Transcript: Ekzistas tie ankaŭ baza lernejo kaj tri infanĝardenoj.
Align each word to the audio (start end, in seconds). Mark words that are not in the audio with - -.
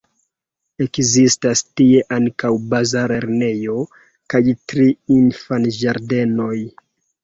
Ekzistas 0.85 1.61
tie 1.81 2.01
ankaŭ 2.17 2.51
baza 2.73 3.05
lernejo 3.13 3.79
kaj 4.35 4.45
tri 4.59 4.93
infanĝardenoj. 5.23 6.61